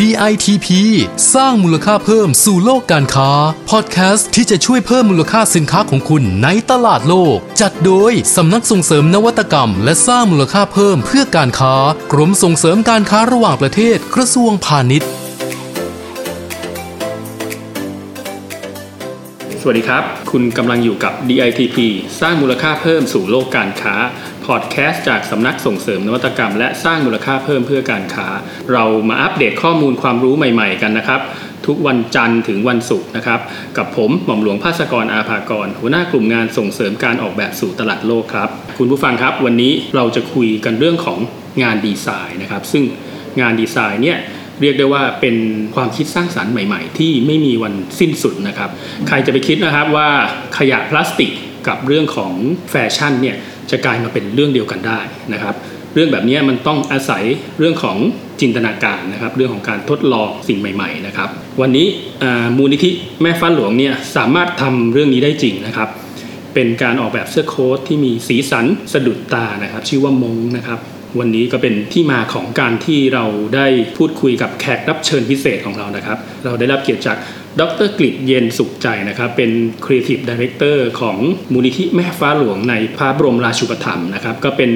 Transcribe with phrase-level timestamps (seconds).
[0.00, 0.68] DITP
[1.34, 3.30] สร้างมูลค่าเพิ่มสู่โลกการค้า
[3.70, 11.74] พอดแคสต์ที่จะช่วยเพิ่มมูลค่าสินค้าของคุณในตลาดโลก จัดโดยสำนักส่งเสริมนวัตกรรม และสร้างมูลค่าเพิ่มเพื่อการค้า
[12.12, 15.10] กรมส่งเสริมการค้าระหว่างประเทศกระทรวงพาณิชย์
[19.60, 21.76] สวัสดีครับ คุณกำลังอยู่กับ DITP
[22.20, 23.94] สร้างมูลค่าเพิ่มสู่โลกการค้า
[24.46, 28.28] พอดแคสต์จากสำนักส่งเสริมนวัตกรรม และสร้างมูลค่าเพิ่มเพื่อการค้า
[28.72, 31.20] เรามาอัปเดตข้อมูลความรู้ใหม่ๆกันนะครับ
[31.66, 33.40] ทุกวันจันทร์ถึงวันศุกร์นะครับ
[33.76, 38.48] กับผมหม่อมหลวงภาสกรอาภากร หัวหน้ากลุ่มงานส่งเสริมการออกแบบสู่ตลาดโลกครับ
[38.78, 41.18] คุณผู้ฟังครับ วันนี้เราจะคุยกันเรื่องของ
[41.62, 42.84] งานดีไซน์นะครับ ซึ่ง
[43.40, 44.18] งานดีไซน์เนี่ย
[44.60, 45.36] เรียกได้ว่าเป็น
[45.74, 48.70] ความคิดสร้างสารรค์ใหม่ ๆ ที่ไม่มีวันสิ้นสุดนะครับ
[49.08, 50.08] ใครจะไปคิดนะครับว่า
[50.58, 51.32] ขยะพลาสติก
[51.68, 52.32] กับเรื่องของ
[52.70, 53.36] แฟชั่นเนี่ย
[53.70, 55.00] จะกลายมาเป็นเรื่องเดียวกันได้
[55.32, 55.54] นะครับ
[55.94, 57.22] เรื่องแบบนี้มันต้องอาศัย
[57.58, 57.96] เรื่องของ
[58.40, 61.28] จินตนาการนะครับ เรื่องของการทดลองสิ่งใหม่ ๆ นะครับ
[61.60, 61.86] วันนี้
[62.56, 62.90] มูลนิธิ
[63.22, 65.88] แม่ฟ้าหลวงเนี่ยสามารถทำเรื่องนี้ได้จริงนะครับ
[66.54, 70.78] เป็นการออกแบบเสื้อโค้ทที่มีสีสันสะดุดตานะครับ ชื่อว่ามงนะครับ
[71.18, 77.16] วันนี้ก็เป็นที่มาของการที่เราได้พูดคุยกับแขกรับเชิญพิเศษของเรานะครับ เราได้รับเกียรติจาก
[77.60, 79.50] ดรกฤษเย็นสุขใจนะครับเป็น
[79.84, 81.16] Creative Director ของ
[81.52, 84.70] มูลนิธิแม่ฟ้าหลวงในพระบรมราชูปถัมภ์นะครับก็เป็น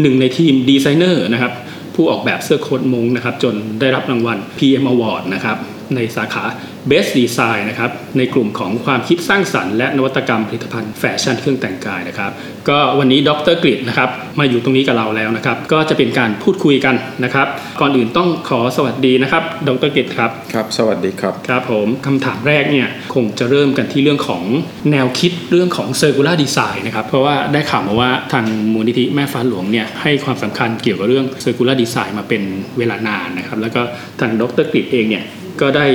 [0.00, 1.52] หนึ่งในทีมดีไซเนอร์นะครับ
[1.94, 5.56] ผู้ออกแบบเสื้อโค้ทมงนะครับจนได้รับรางวัล PM Award นะครับ
[5.96, 6.44] ในสาขา
[6.90, 12.30] Best Design นะครับในกลุ่มของความคิดสร้างสรรค์และนวัตกรรมผลิตภัณฑ์แฟชั่นเครื่องแต่งกายนะครับ
[12.68, 17.46] ก็วันนี้ดรกฤษนะครับมาอยู่ตรงนี้กับเราแล้วนะครับ ก็จะเป็นการพูดคุยกันนะครับ
[17.80, 24.42] ก่อนอื่นต้องขอสวัสดีนะครับ ดรกฤษครับครับ สวัสดีครับครับผมคำถามแรกเนี่ยคงจะเริ่มกันที่เรื่องของ
[24.92, 32.42] แนวคิดเรื่องของ Circular Design นะครับเพราะว่าได้ข่าวมาว่าทางมูลนิธิแม่ฟ้าหลวงเนี่ยให้ความสำคัญเกี่ยวกับเรื่อง Circular Design มาเป็น
[32.78, 33.80] เวลานานนะครับแล้วก็
[34.20, 35.24] ทางดรกฤษเองเนี่ย
[35.62, 35.86] ก็ได้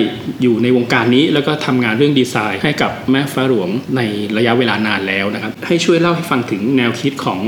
[0.42, 4.02] อยู่ในวงการนี้แล้วก็ทำงานเรื่องดีไซน์ให้กับแม่ฟ้าหลวงใน
[4.38, 7.40] ระยะเวลานานแล้วนะครับ ให้ช่วยเล่าให้ฟังถึงแนวคิดของ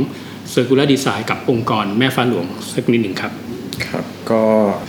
[0.54, 3.32] Circular Design กับองค์กรแม่ฟ้าหลวงสักนิดหนึ่งครับ
[3.88, 4.42] ครับก็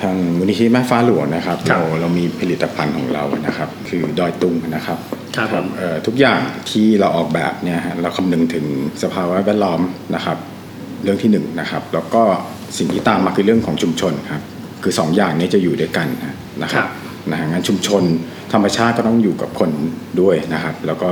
[0.03, 4.99] ทางมูลนิธิแม่ฟ้าหลวงนะครับครัเราบเรามีผลิตภัณฑ์ของเรานะครับ คือดอยตุงนะครับ
[5.37, 6.39] ครับผมเอ่อทุกอย่าง
[6.71, 8.65] ที่เราออกแบบเนี่ยฮะเราคำนึงถึง
[9.03, 9.81] สภาวะแวดล้อม
[10.15, 10.37] นะครับ
[11.03, 12.23] เรื่องที่หนึ่งนะครับแล้วก็
[12.79, 14.43] สิ่งที่ตามมาคือเรื่องของชุมชนครับ
[14.83, 16.07] คือสองอย่างนี้จะอยู่ด้วยกัน
[16.63, 18.03] นะครัครับบ นะฮะงั้นชุมชน
[18.53, 19.71] ธรรมชาติก็ต้องอยู่กับคน
[20.21, 21.11] ด้วยนะครับ แล้วก็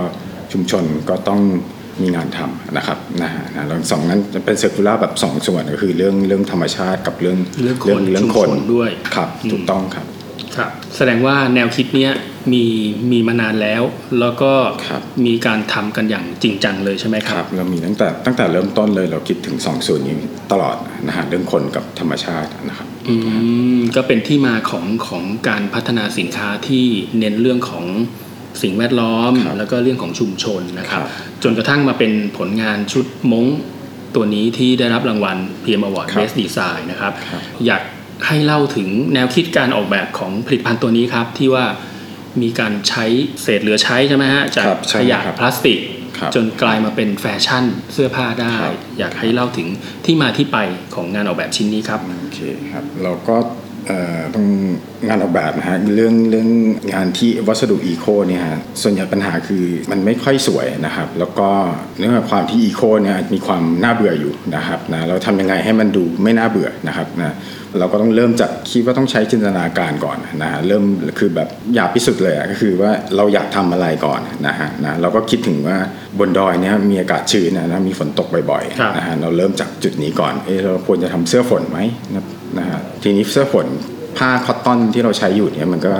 [0.53, 1.41] ชุมชนก็ต้อง
[2.03, 10.07] มีงานทำนะครับนะฮะนะแล้วสองนั้นจะเป็นเซอร์คูลาแบบสองส่วนก็คือเรื่องเรื่องธรรมชาติกับเรื่องเรื่องคนเรื่องชุมชนด้วยครับอืมถูกต้องครับ
[10.56, 12.12] ครับแสดงว่าแนวคิดเนี้ย
[12.53, 12.65] มี
[13.12, 13.83] มีมานานแล้ว
[14.21, 14.53] แล้วก็
[14.89, 20.17] ครับมีการทำกันอย่างจริงจังเลยใช่ไหมคครัรับบเรามีตั้งแต่ตั้งแต่เริ่มต้นเลยเราคิดถึงสองส่วนนี้
[20.53, 20.77] ตลอด
[21.09, 23.15] นะฮะเรื่องคนกับธรรมชาตินะครับอื
[23.77, 26.87] มก็เป็นที่มาของของการพัฒนาสินค้าที่
[27.19, 27.84] เน้นเรื่องของ
[28.62, 31.09] สิ่งแวดล้อมครับแล้วก็เรื่องของชุมชนนะครับครับ
[31.43, 33.47] จนกระทั่งมาเป็นผลงานชุดมง
[34.15, 37.83] ตัวนี้ที่ได้รับรางวัล PM Award ครับ Best Design นะครับครับอยาก
[38.27, 41.65] ให้เล่าถึงแนวคิดการออกแบบของผลิตภัณฑ์ตัวนี้ครับที่ว่า
[42.43, 43.05] มีการใช้
[43.43, 45.79] เศษเหลือใช้ใช่ไหมฮะจากครับใช่ขยะครับพลาสติก
[46.19, 49.69] ครับจนกลายมาเป็นแฟชั่นเสื้อผ้าได้ครับอยากให้เล่าถึง
[50.05, 50.59] ที่มาที่ไป
[50.95, 52.41] ของงานออกแบบชิ้นนี้ครับโอเค
[52.73, 53.37] ครับเราก็
[53.89, 54.47] เอ่อต้อง
[55.09, 56.49] งานออกแบบนะฮะเรื่องเรื่อง
[56.93, 61.49] งานที่วัสดุอีโคเนี่ยฮะส่วนใหญ่ปัญหาคือมันไม่ค่อยสวยนะครับ แล้วก็
[61.99, 67.35] เนื่องจากความที่อีโคเนี่ยมีความน่าเบื่ออยู่นะครับนะเราทำยังไงให้มันดูไม่น่าเบื่อนะครับนะ
[67.79, 70.85] เราก็ต้องเริ่มจากคิดว่าต้องใช้จินตนาการก่อนนะฮะเริ่ม
[71.19, 75.77] คือแบบอยากพิสูจน์เลยอะก็คือว่าเราอยากทำอะไรก่อนนะฮะนะเราก็คิดถึงว่า
[76.19, 81.79] บนดอยเนี่ยมีอากาศชื้นนะนะมีฝนตกบ่อยครับๆนะฮะเราเริ่มจากจุดนี้ก่อนเอะเราควรจะทำเสื้อฝนไหม
[82.15, 82.25] นะ
[82.59, 83.67] นะฮะทีนี้เสื้อฝน
[84.19, 85.93] ผ้าคอตตอนที่เราใช้อยู่เนี่ยมันก็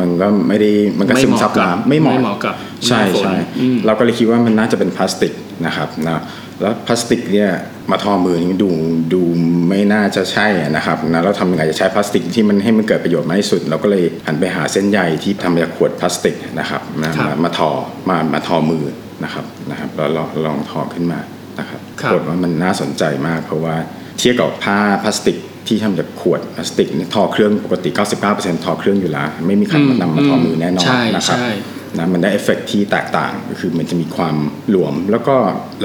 [0.00, 2.54] มันก็ไม่ได้มันก็ซึมซับน้ำไม่ไม่เหเหมาะมาะไม่เหมาะกับ
[2.86, 5.32] ใช่หน้าฝนใช่อืมเราก็เลยคิดว่ามันน่าจะเป็นพลาสติก
[5.66, 6.22] นะครับนะ
[6.60, 7.50] แล้วพลาสติกเนี่ย
[7.90, 8.70] มาทอมือนี่ดู
[9.14, 9.22] ดู
[9.68, 17.70] ไม่น่าจะใช่อะนะครับนะเราทำยังไงจะใช้พลาสติกที่มันให้มันเกิดประโยชน์มากที่สุด เราก็เลยหันไปหาเส้นใยที่ทำมาจากขวดพลาสติกนะครับนะครับมามาทอ
[18.08, 18.84] มามาทอมือ
[19.24, 21.20] นะครับนะครับแล้วลองลองทอขึ้นมา
[21.58, 23.76] นะครับครับปรากฏว่ามันน่าสนใจมาก เพราะว่า
[24.18, 25.36] เทียบกับผ้าพลาสติก
[25.68, 27.90] ที่ทำจากขวดพลาสติกเนี่ยทอเครื่องปกติ
[28.26, 31.50] 99%ทอเครื่องอยู่แล้ว ไม่มีใครมานำมาทอมือแน่นอนใช่นะครับใช่
[31.98, 34.36] นะมันได้เอฟเฟกต์ที่แตกต่างก็คือมันจะมีความ
[34.70, 35.36] หลวม แล้วก็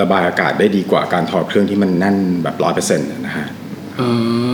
[0.02, 3.48] ระบายอากาศได้ดีกว่าการทอเครื่องที่มันแน่นแบบร้อยเปอร์เซ็นต์นะฮะ
[3.98, 4.04] เอ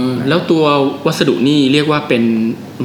[0.08, 0.66] อแล้วตัว
[1.06, 2.24] วัสดุนี่เรียกว่าเป็น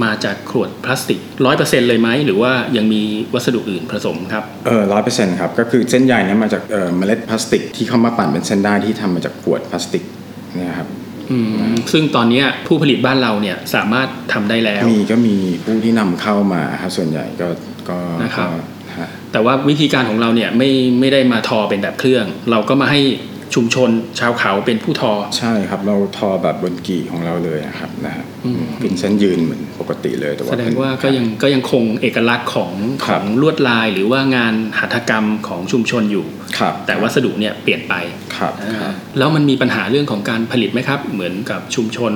[0.04, 3.02] มาจากขวดพลาสติกร้อยเปอร์เซ็นต์เลยไหมหรือว่ายังมี
[3.34, 10.04] วัสดุอื่นผสมครับเออร้อยเปอร์เซ็นต์ครับก็คือเส้นใยเนี่ยมาจากเอ่อเมล็ดพลาสติกที่เข้ามาปั่นเป็นเส้นได้ที่ทำมาจากขวดพลาสติก
[10.54, 10.88] เนะครับ
[11.30, 11.38] อื
[11.70, 17.48] มซึ่งตอนเนี้ยผู้ผลิตบ้านเราเนี่ยสามารถทำได้แล้ว มีก็มีผู้ที่นำเข้ามาครับส่วนใหญ่ก็
[17.90, 20.70] ก็นะครับก็ฮะแต่ว่าวิธีการของเราเนี่ยไม่
[21.00, 23.00] ไม่ได้มาทอเป็นแบบเครื่อง เราก็มาให้
[23.54, 23.90] ชุมชน
[24.20, 28.24] ชาวเขาเป็นผู้ทอ ใช่ครับ เราทอแบบบนกี่ของเราเลยอะครับนะฮะ
[28.80, 32.72] เป็นเส้นยืนเหมือนปกติเลยแต่ว่าแสดงเป็นว่าก็ยังก็ยังคงเอกลักษณ์ของ
[33.04, 36.37] คขรัอบงลวดลายหรือว่างานหัตถกรรมของชุมชนอยู่ครับ
[36.86, 37.94] แต่วัสดุเนี่ยเปลี่ยนไป
[38.36, 42.12] ครับอ่าครับแล้วมันมีปัญหาเรื่องของการผลิตไหมครับ เหมือนกับชุมชน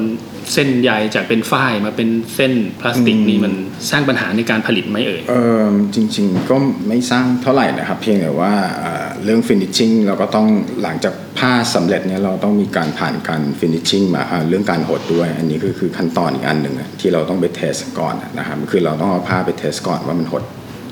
[0.52, 3.52] เส้นใยจากเป็นฝ้ายมาเป็นเส้นพลาสติกนี่มัน
[3.90, 6.56] สร้างปัญหาในการผลิตไหมเอ่ยเออจริง ๆ ก็
[6.88, 10.46] ไม่สร้างเท่าไหร่นะครับ เพียงแต่ว่าเอ่อเรื่อง finishing เราก็ต้อง
[10.82, 20.44] หลังจากผ้าสำเร็จเนี่ยเราต้องมีการผ่านการ finishing มาอ่าเรื่องการหดด้วย อันนี้คือคือขั้นตอนอีกอันหนึ่งอะที่เราต้องไปเทสก่อนนะครับคือเราต้องเอาผ้าไปเทสก่อนว่ามันหด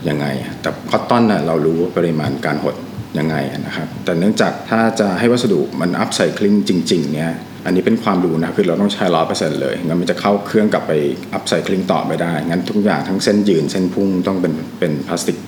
[0.08, 0.26] ยังไง
[0.60, 2.74] แต่ cotton น่ะเรารู้ว่าปริมาณการหด
[3.18, 3.36] ยังไง
[3.66, 7.30] นะครับ แต่เนื่องจากถ้าจะให้วัสดุมัน upcycling จริง ๆ เนี่ย
[7.66, 10.92] อันนี้เป็นความรู้นะ คือเราต้องใช้ร้อยเปอร์เซ็นต์เลย งั้นมันจะเข้าเครื่องกลับไป
[11.34, 15.38] upcycling ต่อไม่ได้ งั้นทุกอย่างทั้งเส้นยืนเส้นพุ่งต้องเป็นเป็นพลาสติก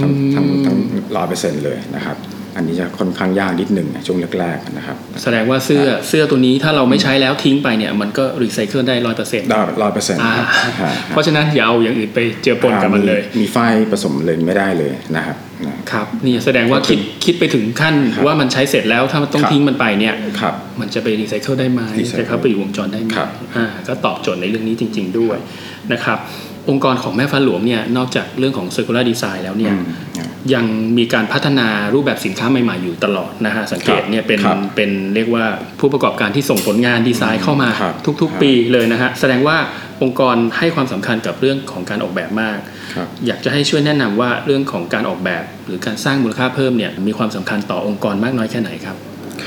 [0.00, 0.76] ทำทั้งทั้ง
[1.16, 2.16] ร้อยเปอร์เซ็นต์เลยนะครับ
[2.56, 10.46] อันนี้จะค่อนข้างยากนิดหนึ่งช่วงแรกๆนะครับ แสดงว่าเสื้อเสื้อตัวนี้ถ้าเราไม่ใช้แล้วทิ้งไปเนี่ยมันก็รีไซเคิลได้ร้อยเปอร์เซ็นต์ได้ร้อยเปอร์เซ็นต์ครับ
[10.82, 15.36] ฮะเพราะฉะนั้นอย่าเอาอย่างอื่นไปเจือปนกับมันเลย มีฝ้ายผสมเลยไม่ได้เลยนะครับ
[15.66, 25.36] นะครับนี่แสดงว่าคิดคิดไปถึงขั้นครับว่ามันใช้เสร็จแล้วถ้ามันต้องครับทิ้งมันไปเนี่ยครับมันจะไปรีไซเคิลได้ไหม recycle จะเข้าไปอยู่วงจรได้ไหมครับอ่าก็ตอบโจทย์ในเรื่องนี้จริง ๆด้วย
[25.92, 26.18] นะครับ
[26.70, 29.84] องค์กรของแม่ฟ้าหลวงเนี่ยนอกจากเรื่องของ circular design แล้วเนี่ยอืม
[30.18, 30.64] ครับยัง
[30.98, 35.44] มีการพัฒนารูปแบบสินค้าใหม่ ๆ อยู่ตลอดนะฮะสังเกตเนี่ยเป็นครับเป็นเรียกว่า
[35.80, 39.56] ผู้ประกอบการที่ส่งผลงานดีไซน์เข้ามาครับทุกครับๆปีเลยนะฮะแสดงว่า
[40.02, 42.58] องค์กรให้ความสำคัญกับเรื่องของการออกแบบมาก
[42.94, 48.96] ครับอยากจะให้ช่วยแนะนำว่าเรื่องของการออกแบบ หรือการสร้างมูลค่าเพิ่มเนี่ยมีความสำคัญต่อองค์กรมากน้อยแค่ไหนครับ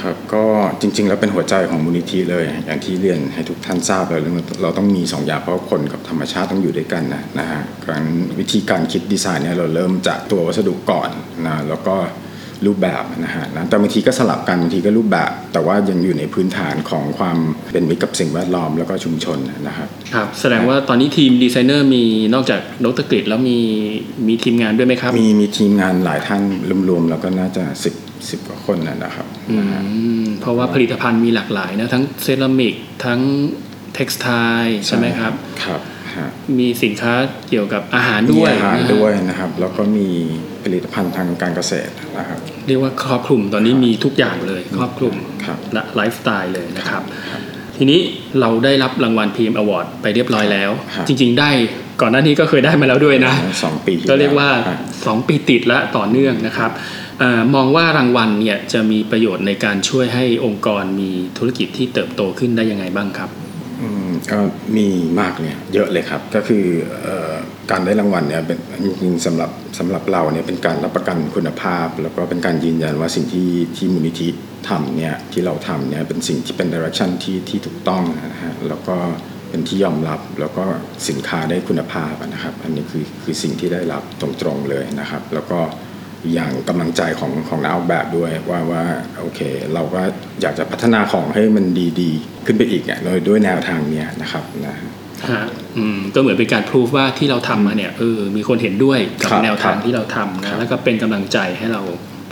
[0.03, 0.45] ครับก็
[0.81, 8.03] จริง ๆ แล้วเป็นหัวใจของมูลนิธิเลย อย่างที่เรียนให้ทุกท่านทราบเลยเรื่องเราต้องมีสองอย่างเพราะคนกับธรรมชาติต้องอยู่ด้วยกันนะนะฮะการ
[8.39, 11.09] วิธีการคิดดีไซน์เนี่ยเราเริ่มจากตัววัสดุก่อน
[11.45, 11.95] นะแล้วก็
[12.65, 17.37] รูปแบบนะฮะนะแต่บางทีก็สลับกันบางทีก็รูปแบบ แต่ว่ายังอยู่ในพื้นฐานของความ
[17.73, 22.03] เป็นมิตรกับสิ่งแวดล้อมแล้วก็ชุมชนนะครับครับ แสดงว่าตอนนี้ทีมดีไซเนอร์มี
[22.33, 23.59] นอกจากดรกฤษแล้วมี
[24.27, 26.41] มีทีมงานด้วยไหมครับ มีมีทีมงานหลายท่าน
[26.89, 27.95] รวมๆแล้วก็น่าจะสิบ
[28.29, 29.57] สิบกว่าคนนะนะครับอื
[30.21, 33.19] มเพราะว่าผลิตภัณฑ์มีหลากหลายนะทั้งเซรามิกทั้ง
[33.95, 34.27] textile
[34.87, 35.33] ใช่ไหมครับ
[35.65, 35.92] ครับฮะ
[36.59, 37.13] มีสินค้า
[37.49, 40.07] เกี่ยวกับอาหารมีด้วยอาหารนะฮะด้วยนะครับ แล้วก็มี
[40.63, 45.13] ผลิตภัณฑ์ทางการเกษตรนะครับ เรียกว่าครอบคลุมตอนนี้มีทุกอย่างเลย ครอบคลุม
[45.45, 47.03] ครับและไลฟ์สไตล์เลยนะครับ
[47.77, 47.99] ทีนี้
[48.39, 51.49] เราได้รับรางวัลพีมอวอร์ดไปเรียบร้อยแล้วครับจริง ๆ ได้
[52.01, 53.33] ก่อนหน้านี้ก็เคยได้มาแล้วด้วยนะ
[53.63, 56.71] สองปีที่ก็เรียกว่าแล้ว2ปีติดและต่อเนื่องนะครับ
[57.19, 63.29] เออมองว่ารางวัลเนี่ยจะมีประโยชน์ในการช่วยให้องค์กรมีธุรกิจที่เติบโตขึ้นได้ยังไงบ้างครับ
[63.81, 64.39] อืม ก็
[64.77, 64.87] มี
[65.19, 66.65] มากเนี่ยเยอะเลยครับ ก็คือ
[67.07, 67.09] อ
[67.71, 74.29] การได้รางวัลเนี่ยเป็นจริงๆสำหรับสำหรับเราเนี่ยเป็นการรับประกันคุณภาพ แล้วก็เป็นการยืนยันว่าสิ่งที่ที่มูลนิธิ
[74.69, 78.95] ทำเนี่ยที่เราทำเนี่ยเป็นสิ่งที่เป็นดิเรกชันที่ที่ถูกต้องนะฮะแล้วก็
[79.49, 80.65] เป็นที่ยอมรับแล้วก็
[81.09, 85.59] สินค้าได้คุณภาพนะครับ อันนี้คือคือสิ่งที่ได้รับตรงๆเลยนะครับ แล้วก็
[86.33, 88.83] อย่างกำลังใจของของนักออกแบบด้วยว่าว่า
[89.19, 89.39] โอเค
[89.73, 90.01] เราก็
[90.41, 91.65] อยากจะพัฒนาของให้มัน
[92.01, 95.43] ดีๆ ขึ้นไปอีกอะโดยด้วยแนวทางเนี้ยนะครับนะฮะ
[95.77, 101.81] อืมก็เหมือนเป็นการพิสูจว่าที่เราทำมาเนี่ยเออมีคนเห็นด้วยกับครับแนวทางครับที่เราทำครันะบแล้วก็เป็นกำลังใจให้เรา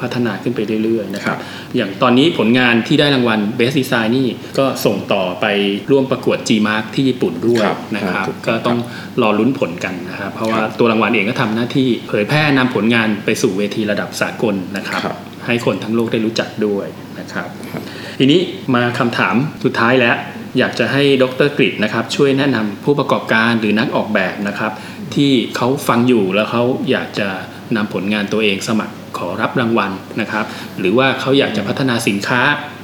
[0.01, 4.27] พัฒนาขึ้นไปเรื่อยๆนะครับครับ อย่างตอนนี้ผลงานที่ได้รางวัล Best Design นี่
[4.59, 5.45] ก็ส่งต่อไป
[5.91, 8.77] ร่วมประกวด G-Mark ที่ญี่ปุ่นด้วยครับนะครับครับ ก็ต้อง
[9.21, 15.15] รอลุ้นผลกันนะครับ เพราะว่าครับตัวรางวัลเองก็ทำหน้าที่เผยแพร่นำผลงานไปสู่เวทีระดับสากลนะครับครับ
[15.45, 16.87] ให้คนทั้งโลกได้รู้จักด้วย
[17.19, 17.81] นะครับครับ
[18.19, 18.39] ทีนี้
[18.75, 20.17] มาคำถามสุดท้ายแล้ว
[20.59, 24.71] อยากจะให้ดรกฤษนะครับ ช่วยแนะนำผู้ประกอบการหรือนักออกแบบนะครับ
[25.15, 27.27] ที่เขาฟังอยู่แล้วเขาอยากจะ
[27.75, 30.45] นำผลงานตัวเองสมัครข อรับรางวัลนะครับ
[30.79, 32.41] หรือว่าเขาอยากจะพัฒนาสินค้า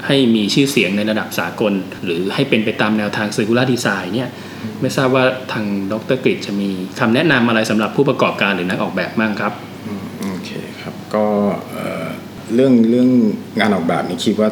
[0.08, 4.30] ให้มีชื่อเสียงในระดับสากล หรือให้เป็นไปตามแนวทาง circular design เนี่ย
[4.82, 9.54] ไม่ทราบว่าทางดรกฤษจะมีคำแนะนำอะไรสำหรับผู้ประกอบการหรือนักออกแบบบ้างครับ
[10.30, 10.52] โอเค
[10.82, 11.26] ครับก็
[11.72, 12.06] เอ่อ
[12.56, 13.10] เรื่องเรื่อง
[13.60, 14.50] งานออกแบบนี่คิดว่า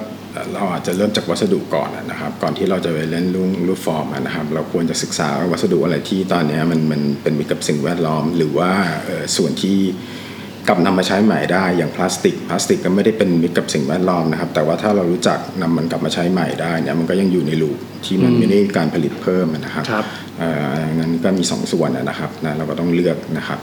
[0.54, 8.72] เราอาจจะเริ่มจากวัสดุก่อนนะครับ ก่อนที่เราจะไปเล่นรูปรูปฟอร์มนะครับ เราควรจะศึกษาว่าวัสดุอะไรที่ตอนนี้มันมันเป็นมิตรกับสิ่งแวดล้อม หรือว่า
[9.38, 9.78] ส่วนที่
[10.68, 20.06] กลับนำมาใช้ใหม่ได้อย่างพลาสติก พลาสติกก็ไม่ได้เป็นมิตรกับสิ่งแวดล้อมนะครับ แต่ว่าถ้าเรารู้จักนำมันกลับมาใช้ใหม่ได้เนี่ยมันก็ยังอยู่ในลูปที่มันไม่ได้การผลิตเพิ่มนะครับครับ
[20.40, 23.60] เอ่องั้นก็มีสองส่วนนะนะครับนะเราก็ต้องเลือกนะครับ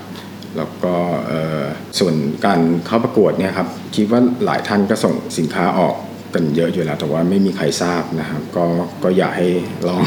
[0.56, 0.94] แล้วก็
[1.26, 1.64] เอ่อ
[1.98, 2.14] ส่วน
[2.46, 5.94] การเข้าประกวดเนี่ยครับคิดว่าหลายท่านก็ส่งสินค้าออก
[6.34, 8.64] กันเยอะอยู่แล้ว แต่ว่าไม่มีใครทราบนะครับ ก็
[9.04, 9.48] ก็อยากให้
[9.88, 10.00] ลอง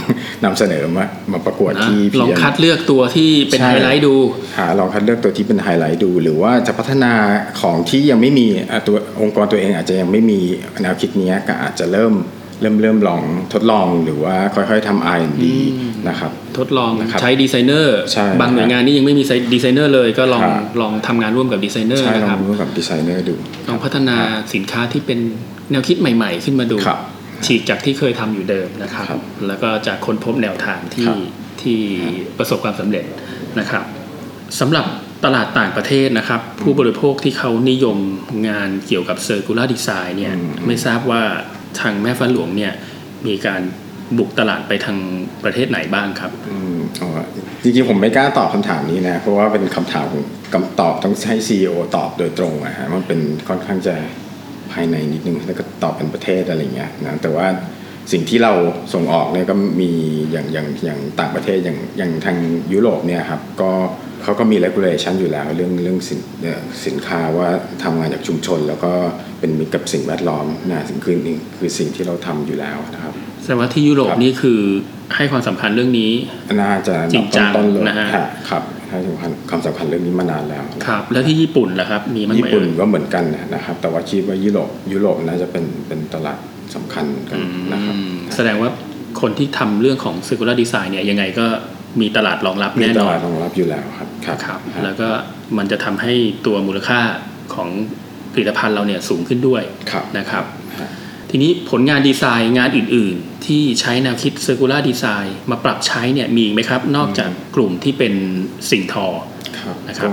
[0.44, 4.16] นำเสนอมามาประกวดนะที่ลอง PM คัดเลือกตัวที่เป็นใช่ไฮไลท์ดู
[4.58, 7.14] หาลองคัดเลือกตัวที่เป็นไฮไลท์ดู หรือว่าจะพัฒนา
[7.62, 10.40] ของที่ยังไม่มีอะตัวองค์กรตัวเองอาจจะยังไม่มี
[10.82, 12.14] แนวคิดเนี้ยก็อาจจะเริ่ม
[12.62, 13.22] เริ่มเริ่มลอง
[13.54, 15.44] ทดลองหรือว่าค่อยๆทำ R&D
[16.10, 23.36] นะครับทดลองนะครับใช้ดีไซเนอร์ใช่บางหน่วยงานนี่ยังไม่มีดีไซเนอร์เลยก็ลองครับลองทำงานร่วมกับดีไซเนอร์ใช่นะครับลองร่วมกับดีไซเนอร์ดู
[23.70, 24.18] ลองพัฒนา
[24.54, 25.20] สินค้าที่เป็น
[25.72, 27.00] แนวคิดใหม่ ๆ ขึ้นมาดูครับ
[27.46, 31.18] ฉีกจากที่เคยทำอยู่เดิมนะครับครับแล้วก็จะค้นพบแนวทางที่ครับ
[31.62, 31.80] ที่
[32.38, 33.06] ประสบความสำเร็จ
[33.60, 33.84] นะครับ
[34.60, 34.86] สำหรับ
[35.26, 37.98] ตลาดต่างประเทศนะครับ ผู้บริโภคที่เขานิยม
[38.48, 40.34] งานเกี่ยวกับ Circular Design เนี่ย
[40.66, 41.24] ไม่ทราบว่า
[41.82, 42.74] ทางแม่ฟ้าหลวงเนี่ย
[43.28, 43.62] มีการ
[44.18, 44.98] บุกตลาดไปทาง
[45.44, 47.10] ประเทศไหนบ้างครับอืมอ๋อ
[47.64, 50.08] จริงๆผมไม่กล้าตอบคำถามนี้นะ เพราะว่าเป็นคำถาม
[50.54, 53.96] คำตอบต้องให้ CEO ตอบโดยตรงอะฮะมันเป็นค่อนข้างจะ
[54.72, 57.48] ภายในนิดนึงแล้วก็ตอบเป็นประเทศอะไรเงี้ยนะแต่ว่า
[58.12, 58.54] สิ่งที่เรา
[58.94, 59.92] ส่งออกเนี่ยก็มี
[60.32, 62.38] อย่างอย่างอย่างต่างประเทศอย่างอย่างทาง
[62.74, 63.72] ยุโรปเนี่ยครับก็
[64.26, 67.50] เขาก็มี regulation อยู่แล้วเรื่องเรื่องสินเอ่อสินค้าว่า
[67.84, 68.92] ทำงานจากชุมชน แล้วก็
[69.40, 74.60] เป็นมิตรกับสิ่งแวดล้อมนะสิ่งคือนี่คือสิ่งที่เราทำอยู่แล้วนะครับแสดงว่าที่ยุโรปครับนี่คือ
[75.16, 76.12] ให้ความสำคัญเรื่องนี้
[76.62, 83.24] น่าจะจริงจังต้นๆเลยนะฮะฮะครับให้สำคัญความสำคัญเรื่องนี้มานานแล้วครับ แล้วที่ญี่ปุ่นล่ะครับมีมั้ยญี่ปุ่นเอ่ยก็เหมือนกัน
[83.56, 86.40] นะครับ แต่ว่าคิดว่ายุโรปยุโรปน่าจะเป็นเป็นตลาด
[86.76, 87.40] สำคัญกัน
[87.74, 88.70] นะครับอืมแสดงว่า
[89.22, 91.46] คนที่ทำเรื่องของ circular design เนี่ยยังไงก็
[92.02, 95.10] มีตลาดรองรับมีแน่ตนอลานดรองรับอยู่แล้วครับครับครับฮะแล้วก็
[95.58, 96.14] มันจะทำให้
[96.46, 97.00] ตัวมูลค่า
[97.56, 97.70] ของ
[98.34, 100.46] ผลิตภัณฑ์เราเนี่ยสูงขึ้นด้วยครับนะครับ
[100.80, 100.90] ฮะ
[101.30, 108.14] ทีนี้ผลงานดีไซน์งานอื่น ๆ ที่ใช้แนวคิด circular design มาปรับใช้เนี่ยมีอีกไหมครับ นอกจากกลุ่มที่เป็น
[108.72, 109.08] สิ่งทอ
[109.62, 110.12] ครับนะครับก็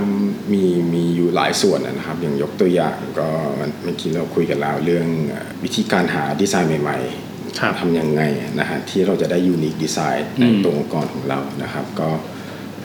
[0.53, 0.63] มี
[0.93, 7.32] มีอยู่หลายส่วนนะครับ อย่างยกตัวอย่างก็มันเมื่อกี้เราคุยกันแล้วเรื่องเอ่อวิธีการหาดีไซน์ใหม่ครับๆ
[7.79, 8.21] ทำยังไง
[8.59, 12.09] นะฮะที่เราจะได้ยูนิคดีไซน์ในอืมตัวองค์กรของเรานะครับก็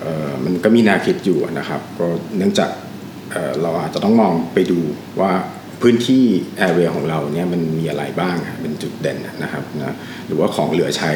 [0.00, 2.06] เอ่อมันก็มีแนวคิดอยู่นะครับก็
[2.36, 2.70] เนื่องจาก
[3.32, 4.80] เอ่อเราอาจจะต้องมองไปดู
[5.20, 5.32] ว่า
[5.82, 6.24] พื้นที่
[6.58, 9.94] แอเรียของเราเนี่ยมันมีอะไรบ้างอะเป็นจุดเด่นนะครับนะ
[10.26, 11.10] หรือว่าของเหลือใช้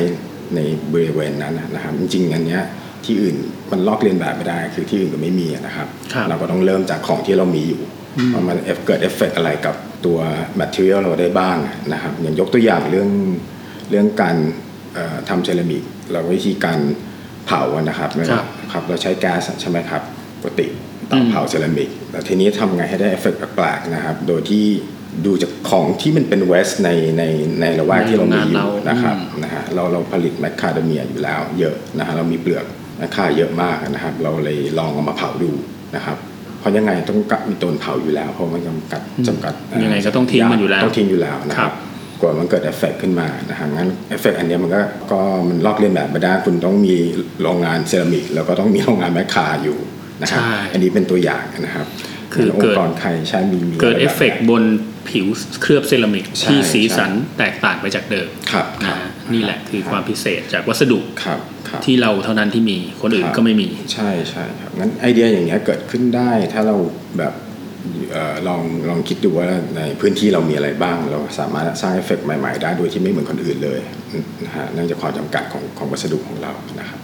[0.54, 0.60] ใน
[0.92, 2.62] บริเวณนั้นนะครับ จริงๆอันเนี้ย
[3.06, 3.36] ที่อื่น
[3.72, 7.82] มันลอกเลียนแบบไม่ได้ คือที่อื่นก็ไม่มีอะนะครับครับ เราก็ต้องเริ่มจากของที่เรามีอยู่
[8.32, 8.56] ว่ามัน
[8.86, 9.74] เกิดเอฟเฟกอะไรกับ
[10.06, 10.18] ตัว
[10.60, 11.56] material เราได้บ้าง
[11.92, 13.10] นะครับอย่างยกตัวอย่างเรื่อง
[13.90, 14.36] เรื่องการ
[14.94, 16.78] เอ่อทำเซรามิกเราวิธีการ
[17.46, 20.02] เผาอะนะครับครับครับเราใช้แก๊สใช่ไหมครับ
[20.40, 20.66] ปกติ
[21.08, 24.66] เตาอืมเผาเซรามิกแต่ทีนี้ทำไงให้ได้เอฟเฟกแปลกๆนะครับ โดยที่
[25.26, 27.22] ดูจากของที่มันเป็น waste ในใน
[27.60, 32.72] ในละแวกที่เรามีอยู่นะครับนะฮะเราเราผลิตแมคคาเดเมียอยู่แล้วเยอะนะฮะเรามีเปลือกแม
[33.08, 35.50] คคาเยอะมากนะครับ เราเลยลองเอามาเผาดู
[35.96, 36.16] นะครับ
[36.58, 44.80] เพราะยังไงต้องกะมีเตาเผาอยู่แล้ว เพราะมันจำกัดจำกัดเอ่อยังไงก็ต้องทิ้งมันอยู่แล้วต้องทิ้งอยู่แล้วนะครับครับว่ามันเกิดเอฟเฟกขึ้นมานะฮะงั้นเอฟเฟกอันเนี้ยมันก็
[45.12, 46.94] ก็มันลอกเลียนแบบไม่ได้คุณต้องมี
[47.42, 49.78] โรงงานเซรามิก แล้วก็ต้องมีโรงงานแมคคาอยู่
[50.22, 51.86] นะครับใช่อันนี้เป็นตัวอย่างนะครับ
[52.34, 54.62] คือองเกิดค์กรใครเกิดใช่มีมีเกิดอะไรแบบฟเฟกต์บน
[55.10, 55.26] ผิว
[55.62, 66.76] เคลือบเซรามิกใช่ที่สีใช่สันแตกต่างไปจากเดิมครับครับนะฮะนี่แหละคือความพิเศษจากวัสดุครับครับที่เราเท่านั้นที่มีคนอื่นครับก็ไม่มี ใช่ใช่ครับงั้นไอเดียอย่างเงี้ยเกิดขึ้นได้ถ้าเรา
[67.18, 67.34] แบบ
[68.12, 73.80] เอ่อลองลองคิดดูว่าในพื้นที่เรามีอะไรบ้าง เราสามารถสร้างเอฟเฟกต์ใหม่ๆ ได้โดยที่ไม่เหมือนคนอื่นเลย
[74.44, 77.00] นะฮะเนื่องจากความจำกัดของของวัสดุของเรานะครับ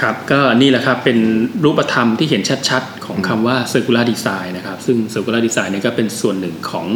[0.00, 1.18] ครับก็นี่แหละครับเป็น
[1.64, 6.86] รูปธรรมที่เห็นชัดๆ ของคำว่า circular design นะครับ ซึ่ง circular design เนี่ยก็เป็นส่วนหนึ่งของ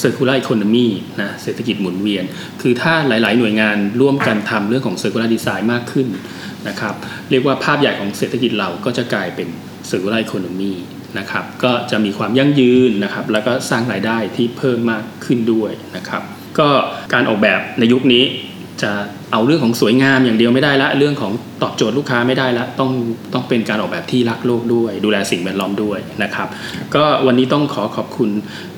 [0.00, 0.88] circular economy
[1.20, 2.24] นะเศรษฐกิจหมุนเวียน
[2.62, 6.06] คือถ้าหลาย ๆ หน่วยงานร่วมกันทำเรื่องของ circular design มากขึ้น
[6.68, 6.94] นะครับ
[7.30, 9.48] เรียกว่าภาพใหญ่ของเศรษฐกิจเราก็จะกลายเป็น
[9.90, 10.74] circular economy
[11.18, 16.22] นะครับ ก็จะมีความยั่งยืนนะครับ แล้วก็สร้างรายได้ที่เพิ่มมากขึ้นด้วยนะครับ
[16.58, 16.68] ก็
[17.14, 18.24] การออกแบบในยุคนี้
[18.82, 18.92] จะ
[19.32, 21.32] เอาเรื่องของสวยงามอย่างเดียวไม่ได้ละ เรื่องของ
[21.62, 22.90] ตอบโจทย์ลูกค้าไม่ได้ละ ต้อง
[23.32, 26.48] ต้องเป็นการออกแบบที่รักโลกด้วย ดูแลสิ่งแวดล้อมด้วยนะครับ
[26.94, 28.30] ก็วันนี้ต้องขอขอบคุณ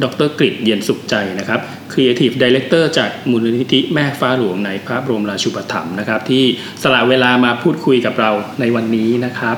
[0.02, 1.61] ดรกฤษเย็นสุขใจนะครับ
[1.92, 6.45] Creative Director จากมูลนิธิแม่ฟ้าหลวงในพระบรมราชูปถัมภ์นะครับ ที่
[6.83, 8.30] สละเวลามาพูดคุยกับเรา
[8.61, 9.57] ในวันนี้นะครับ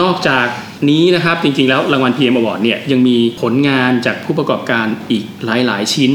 [0.00, 0.46] นอกจาก
[0.90, 6.12] นี้นะครับจริงๆแล้วรางวัล PM Award เนี่ยยังมีผลงานจากผู้ประกอบการอีกหลายๆ ชิ้น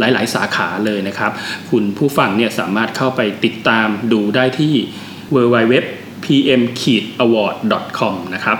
[0.00, 1.32] หลายๆ สาขาเลยนะครับ
[1.70, 4.74] คุณผู้ฟังเนี่ยสามารถเข้าไปติดตามดูได้ที่
[5.34, 8.58] www.pm-award.com นะครับ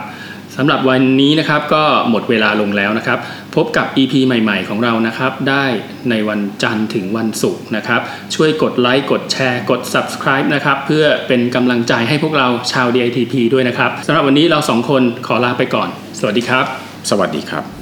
[0.57, 3.19] สำหรับวันนี้นะครับก็หมดเวลาลงแล้วนะครับ
[3.57, 5.65] พบกับ EP ใหม่ ๆ ของเรานะครับ ได้
[6.11, 8.01] ในวันจันทร์ถึงวันศุกร์นะครับ
[8.35, 16.65] ช่วยกดไลค์กดแชร์ กด subscribe นะครับ เพื่อเป็นกำลังใจให้พวกเราชาว DITP ด้วยนะครับสำหรับวันนี้เราสองคนขอลาไปก่อน สวัสดีครับ
[17.11, 17.82] สวัสดีครับ